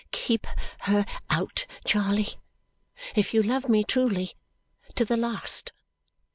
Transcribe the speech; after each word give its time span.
Keep 0.09 0.47
her 0.79 1.05
out, 1.29 1.67
Charley, 1.85 2.29
if 3.15 3.35
you 3.35 3.43
love 3.43 3.69
me 3.69 3.83
truly, 3.83 4.33
to 4.95 5.05
the 5.05 5.15
last! 5.15 5.73